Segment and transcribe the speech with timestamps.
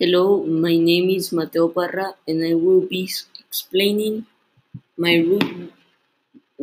[0.00, 4.26] Hello, my name is Mateo Parra and I will be explaining
[4.96, 5.16] my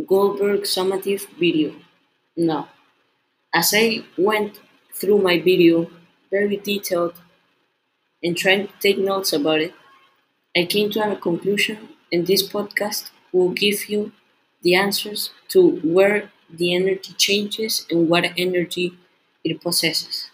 [0.07, 1.75] Goldberg summative video.
[2.37, 2.69] Now,
[3.53, 4.61] as I went
[4.93, 5.91] through my video,
[6.31, 7.15] very detailed,
[8.23, 9.73] and trying to take notes about it,
[10.55, 14.13] I came to a conclusion, and this podcast will give you
[14.61, 18.97] the answers to where the energy changes and what energy
[19.43, 20.31] it possesses.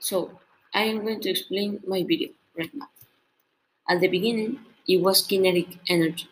[0.00, 0.40] So,
[0.74, 2.88] I am going to explain my video right now.
[3.88, 6.28] At the beginning, it was kinetic energy.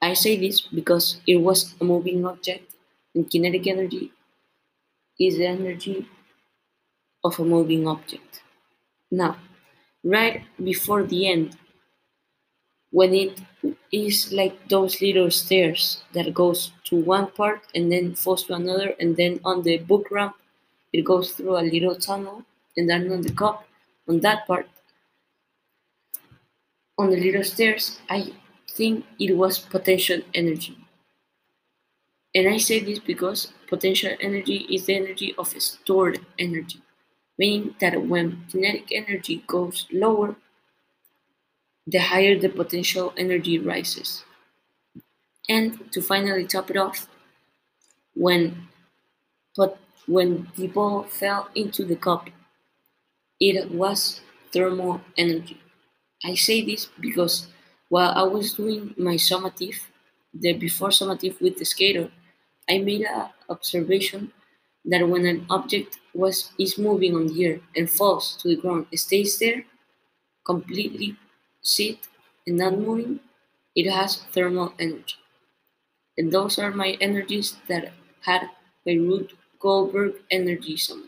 [0.00, 2.74] I say this because it was a moving object,
[3.14, 4.12] and kinetic energy
[5.18, 6.06] is the energy
[7.24, 8.42] of a moving object.
[9.10, 9.38] Now,
[10.04, 11.56] right before the end,
[12.90, 13.40] when it
[13.90, 18.94] is like those little stairs that goes to one part and then falls to another,
[19.00, 20.36] and then on the book ramp,
[20.92, 22.44] it goes through a little tunnel,
[22.76, 23.64] and then on the cup,
[24.08, 24.68] on that part,
[26.96, 28.32] on the little stairs, I
[28.70, 30.76] think it was potential energy.
[32.34, 36.80] And I say this because potential energy is the energy of stored energy,
[37.38, 40.36] meaning that when kinetic energy goes lower,
[41.86, 44.24] the higher the potential energy rises.
[45.48, 47.08] And to finally top it off,
[48.14, 48.68] when
[49.56, 52.28] but when the ball fell into the cup,
[53.40, 54.20] it was
[54.52, 55.60] thermal energy.
[56.24, 57.48] I say this because
[57.88, 59.76] while I was doing my summative,
[60.34, 62.10] the before summative with the skater,
[62.68, 64.32] I made an observation
[64.84, 68.86] that when an object was is moving on the air and falls to the ground,
[68.94, 69.64] stays there,
[70.44, 71.16] completely
[71.62, 72.08] sit
[72.46, 73.20] and not moving,
[73.76, 75.16] it has thermal energy.
[76.18, 78.50] And those are my energies that had
[78.84, 81.07] my Rube Goldberg energy summative.